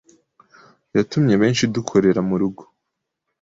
[0.95, 2.63] yatumye benshi dukorera mu rugo,